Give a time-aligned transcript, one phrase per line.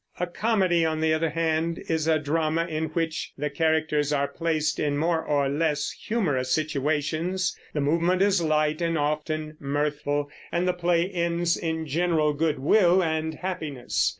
[0.19, 4.79] A comedy, on the other hand, is a drama in which the characters are placed
[4.79, 7.55] in more or less humorous situations.
[7.75, 13.03] The movement is light and often mirthful, and the play ends in general good will
[13.03, 14.09] and happiness.